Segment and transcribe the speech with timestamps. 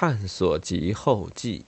[0.00, 1.64] 探索集后记。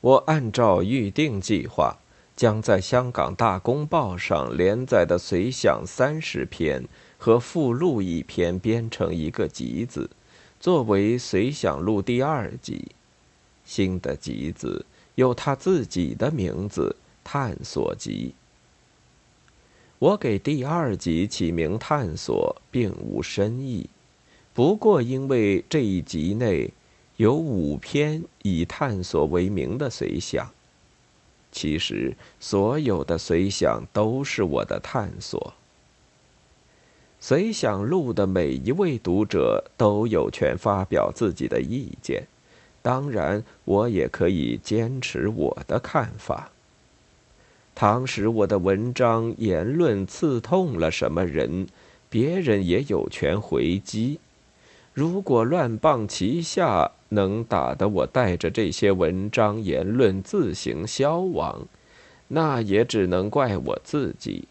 [0.00, 1.98] 我按照预定计划，
[2.34, 6.88] 将在香港《大公报》上连载的随想三十篇
[7.18, 10.08] 和附录一篇编成一个集子，
[10.58, 12.92] 作为《随想录》第二集。
[13.66, 14.86] 新的集子
[15.16, 18.34] 有他自己的名字——探索集。
[19.98, 23.86] 我给第二集起名“探索”，并无深意，
[24.54, 26.70] 不过因为这一集内
[27.16, 30.48] 有五篇以探索为名的随想。
[31.50, 35.54] 其实，所有的随想都是我的探索。
[37.20, 42.26] 随想录的每一位读者都有权发表自己的意见，
[42.82, 46.50] 当然，我也可以坚持我的看法。
[47.74, 51.66] 倘使我的文章言论刺痛了什么人，
[52.08, 54.20] 别人也有权回击。
[54.94, 61.66] 如果乱棒旗下能打得我带着这些文章言论自行消亡，
[62.28, 64.48] 那也只能怪我自己。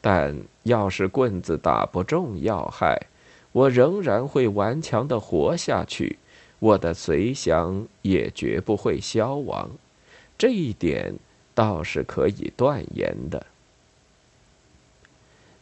[0.00, 3.06] 但要是棍子打不中要害，
[3.52, 6.18] 我仍然会顽强的活下去，
[6.58, 9.68] 我的随想也绝不会消亡。
[10.38, 11.16] 这一点。
[11.54, 13.44] 倒是可以断言的。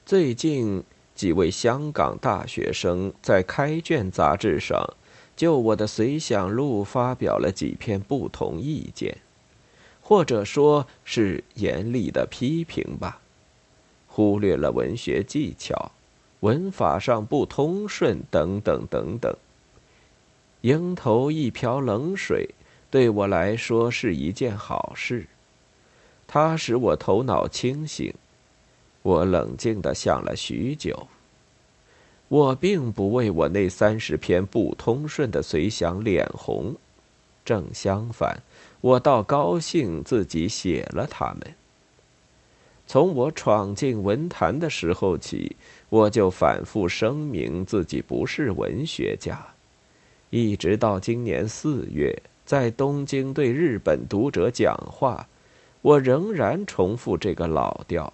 [0.07, 0.85] 最近
[1.21, 4.83] 几位香港大学生在《开卷》杂志上
[5.37, 9.19] 就我的随想录发表了几篇不同意见，
[10.01, 13.21] 或者说是严厉的批评吧，
[14.07, 15.93] 忽略了文学技巧、
[16.41, 19.37] 文法上不通顺等等等等。
[20.63, 22.49] 迎头一瓢冷水，
[22.91, 25.27] 对我来说是一件好事。
[26.27, 28.15] 它使我头脑清醒，
[29.03, 31.09] 我冷静地想了许久。
[32.29, 36.75] 我并不为我那三十篇不通顺的随想脸红，
[37.45, 38.41] 正相反，
[38.81, 41.55] 我倒高兴自己写了它们。
[42.87, 45.57] 从我闯进文坛的时候起，
[45.89, 49.45] 我就反复声明自己不是文学家，
[50.31, 55.27] 一直到今年四月，在东京对日本读者讲话。
[55.83, 58.13] 我仍然重复这个老调，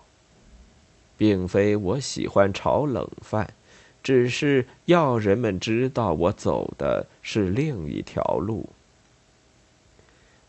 [1.16, 3.52] 并非我喜欢炒冷饭，
[4.02, 8.68] 只是要人们知道我走的是另一条路。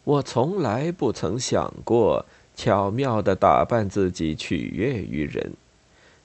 [0.04, 5.54] 我从来不曾想过巧妙的打扮自己取悦于人，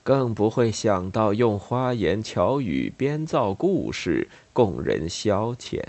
[0.02, 5.82] 更不会想到用花言巧语编造故事供人消遣。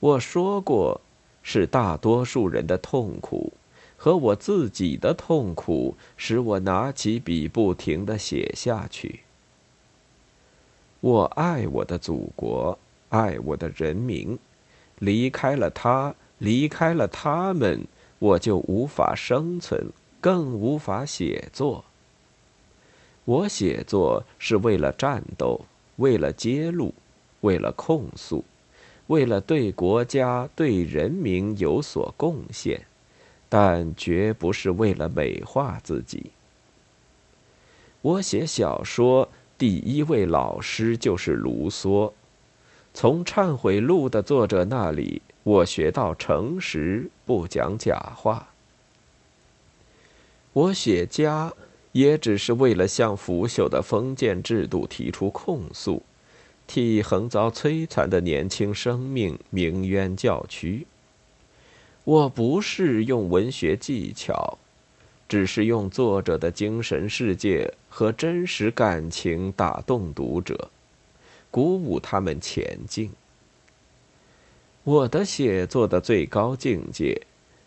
[0.00, 1.00] 我说过。
[1.48, 3.52] 是大多数人的痛苦，
[3.96, 9.20] 和我自己的痛苦，使我拿起笔不停的写下去。
[11.00, 12.78] 我爱我的祖国，
[13.10, 14.38] 爱我的人民，
[14.98, 17.86] 离开了他，离开了他们，
[18.18, 19.90] 我就无法生存，
[20.20, 21.84] 更无法写作。
[23.24, 25.60] 我写作是为了战斗，
[25.96, 26.94] 为了揭露，
[27.40, 28.44] 为了控诉。
[29.08, 32.84] 为了对国家、对人民有所贡献，
[33.48, 36.30] 但绝不是为了美化自己。
[38.02, 42.12] 我写小说，第一位老师就是卢梭。
[42.94, 48.48] 从《忏悔录》的作者那里，我学到诚实，不讲假话。
[50.52, 51.52] 我写家，
[51.92, 56.02] 也只是为了向腐朽的封建制度提出控诉。
[56.66, 60.86] 替横遭摧残的年轻生命鸣冤叫屈。
[62.06, 64.58] 我不是用文学技巧，
[65.28, 70.70] 只是用作者的精神世界和真实感情打动读者，
[71.50, 73.10] 鼓舞他们前进。
[74.84, 77.20] 我的写作的最高境界，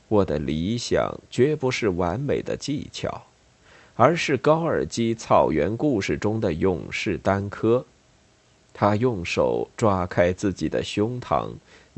[0.08, 3.24] 我的理想，绝不是完美的技巧，
[3.98, 7.86] 而是高尔基草原故事中的勇士丹科。
[8.74, 11.50] 他用手抓开自己的胸膛，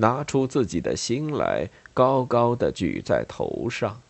[0.02, 4.02] 拿出自己的心来，高高的举在头上。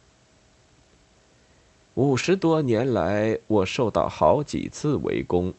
[1.95, 5.53] 五十多年来，我受到好几次围攻，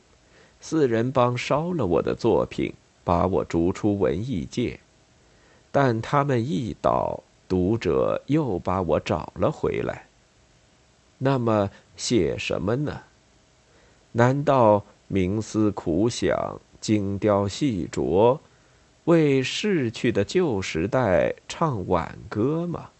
[0.59, 2.73] 四人帮烧了我的作品，
[3.05, 4.81] 把我逐出文艺界。
[5.71, 10.07] 但他们一倒，读者又把我找了回来。
[11.19, 13.03] 那么写什么呢？
[14.13, 16.59] 难道冥思苦想？
[16.81, 18.41] 精雕细琢，
[19.05, 22.91] 为逝去的旧时代唱挽歌吗？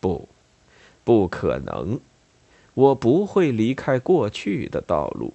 [0.00, 0.28] 不，
[1.04, 2.00] 不可能！
[2.74, 5.34] 我不会离开过去的道路。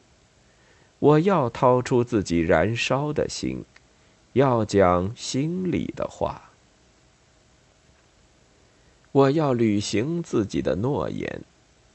[0.99, 3.65] 我要掏出自己燃烧的心，
[4.31, 6.49] 要讲心里的话。
[9.11, 11.41] 我要履行自己的诺言，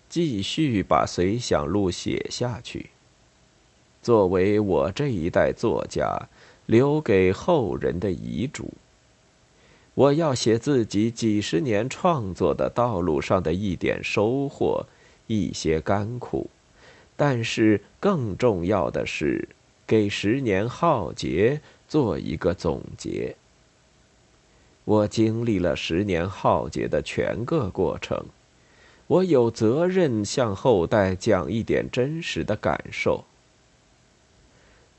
[0.08, 2.90] 继续把随想录写下去，
[4.02, 6.28] 作为我这一代作家
[6.68, 8.74] 留给后人的遗嘱。
[9.94, 14.84] 我要写自己几十年创作的道路上的一点收获，
[15.26, 16.50] 一些甘苦，
[17.16, 19.48] 但是更重要的是，
[19.86, 23.34] 给十年浩劫做一个总结。
[24.84, 28.26] 我经历了十年浩劫的全个过程，
[29.06, 33.24] 我有责任向后代讲一点真实的感受。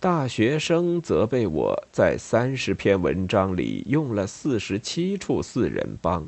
[0.01, 6.25] 大学生责备我在三十篇文章里用了四十七处四人帮，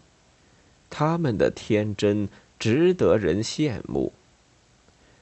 [0.89, 2.27] 他们的天真
[2.59, 4.11] 值得人羡慕。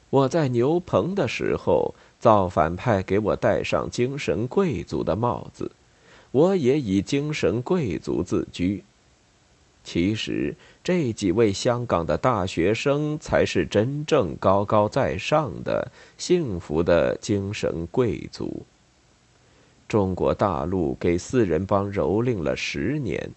[0.10, 5.72] 我在牛棚的时候，造反派给我戴上精神贵族的帽子。
[6.32, 8.84] 我也以精神贵族自居。
[9.84, 18.66] 其实这几位香港的大学生才是真正高高在上的幸福的精神贵族。
[19.88, 23.32] 中国大陆给四人帮蹂躏了十年，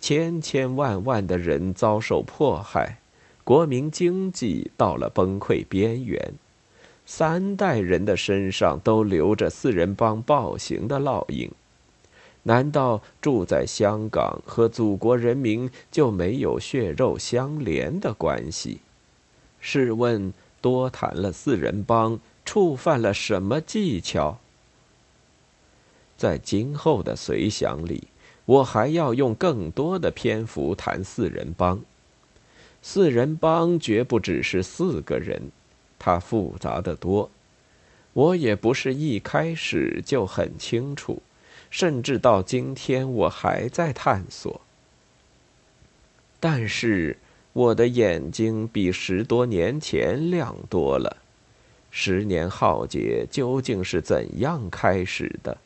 [0.00, 2.98] 千千万万的人遭受迫害，
[3.44, 6.32] 国民经济到了崩溃边缘，
[7.06, 11.48] 三代人的身上都留着四人帮暴行的烙印。
[12.44, 18.80] 难道住在香港和祖国人民就没有血肉相连的关系？
[19.60, 24.38] 试问，多谈了四人帮，触犯了什么技巧？
[26.16, 28.08] 在今后的随想里，
[28.44, 31.80] 我还要用更多的篇幅谈四人帮。
[32.80, 35.52] 四人帮绝不只是四个人，
[35.98, 37.30] 它复杂的多。
[38.12, 41.22] 我也不是一开始就很清楚。
[41.72, 44.60] 甚至到今天，我还在探索。
[46.38, 47.16] 但是，
[47.54, 51.16] 我的眼睛比十多年前亮多了。
[51.90, 55.56] 十年浩劫究竟是怎样开始的？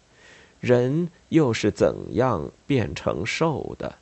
[0.60, 3.96] 人又是怎样变成兽的？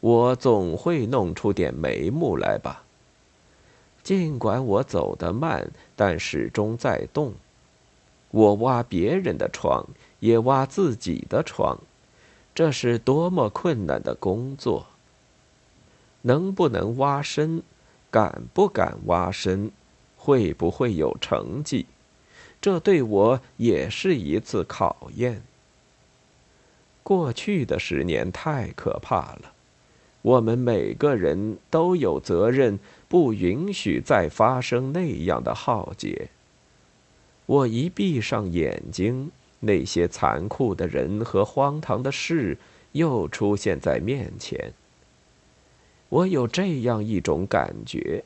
[0.00, 2.84] 我总会弄出点眉目来吧。
[4.02, 7.32] 尽管我走得慢，但始终在动。
[8.30, 9.86] 我挖别人的床。
[10.20, 11.78] 也挖自己的床，
[12.54, 14.86] 这是多么困难的工作！
[16.22, 17.62] 能不能挖深？
[18.10, 19.70] 敢不敢挖深？
[20.16, 21.86] 会不会有成绩？
[22.60, 25.42] 这对我也是一次考验。
[27.02, 29.52] 过去的十年太可怕了，
[30.20, 32.78] 我们每个人都有责任，
[33.08, 36.28] 不允许再发生那样的浩劫。
[37.46, 39.32] 我一闭上眼睛。
[39.60, 42.58] 那些残酷的人和荒唐的事
[42.92, 44.72] 又出现在面前。
[46.08, 48.24] 我有这样一种感觉：，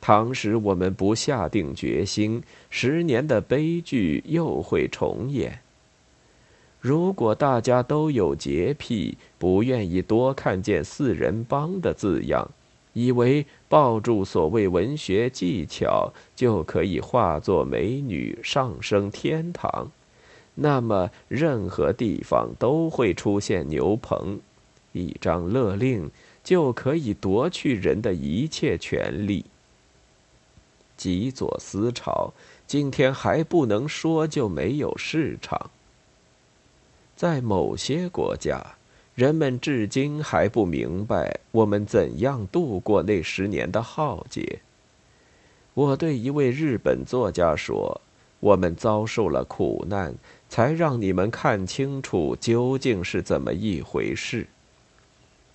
[0.00, 5.60] 倘使我们不下定决心，十年的悲剧又会重演。
[6.78, 12.48] 如果大家都有洁癖，不愿意多看见“四人帮”的字样，
[12.92, 19.90] 以为抱住所谓文学技巧就可以化作美女上升天堂。
[20.58, 24.40] 那么，任何地方都会出现牛棚，
[24.92, 26.10] 一张勒令
[26.42, 29.44] 就可以夺去人的一切权利。
[30.96, 32.32] 极左思潮
[32.66, 35.70] 今天还不能说就没有市场。
[37.14, 38.64] 在某些国家，
[39.14, 44.60] 人们至今还不明白我们怎样度过那十年的浩劫。
[45.74, 48.00] 我对一位日本作家说
[48.40, 50.14] ：“我们遭受了苦难。”
[50.48, 54.46] 才让你们看清楚究竟是怎么一回事。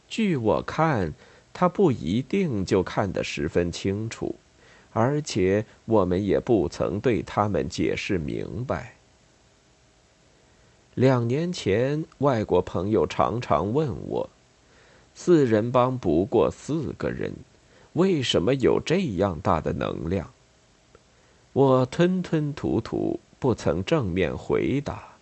[0.07, 1.13] 据我看，
[1.53, 4.35] 他不一定就看得十分清楚，
[4.91, 8.95] 而且我们也不曾对他们解释明白。
[10.93, 14.29] 两年前，外国朋友常常问我
[15.15, 17.33] ：“四人帮不过四个人，
[17.93, 20.29] 为什么有这样大的能量？”
[21.53, 23.19] 我吞吞吐吐。
[23.41, 25.15] 不曾正面回答，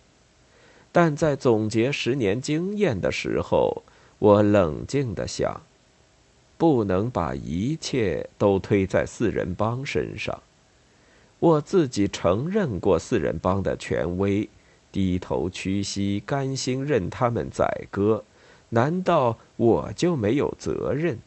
[0.92, 3.82] 但在总结十年经验的时候，
[4.18, 5.62] 我冷静的想：
[6.58, 10.42] 不能把一切都推在四人帮身上。
[11.38, 14.46] 我自己承认过四人帮的权威，
[14.92, 18.22] 低头屈膝，甘心任他们宰割。
[18.68, 21.18] 难道我就没有责任？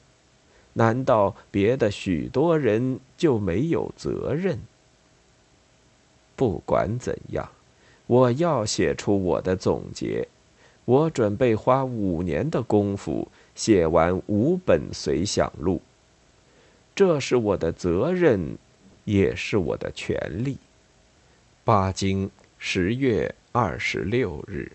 [0.73, 4.59] 难道别的许多人就没有责任？
[6.43, 7.49] 不管怎样，
[8.05, 10.27] 我要写出我的总结，
[10.83, 15.81] 我准备花五年的功夫写完五本随想录。
[16.93, 18.57] 这是我的责任，
[19.05, 20.57] 也是我的权利。
[21.63, 24.69] 巴金，十月二十六日。